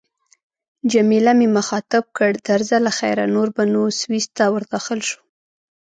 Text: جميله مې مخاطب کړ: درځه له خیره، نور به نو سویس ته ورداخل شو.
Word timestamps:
جميله 0.91 1.31
مې 1.39 1.47
مخاطب 1.57 2.03
کړ: 2.17 2.31
درځه 2.49 2.77
له 2.85 2.91
خیره، 2.97 3.23
نور 3.35 3.47
به 3.55 3.63
نو 3.73 3.81
سویس 3.99 4.25
ته 4.37 4.43
ورداخل 4.55 4.99
شو. 5.09 5.19